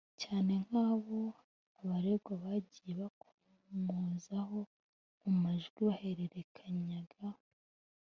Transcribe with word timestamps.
cyane 0.21 0.53
nk’abo 0.65 1.19
abaregwa 1.79 2.33
bagiye 2.43 2.91
bakomozaho 3.01 4.59
mu 5.21 5.31
majwi 5.43 5.79
bahererekanyaga 5.89 7.25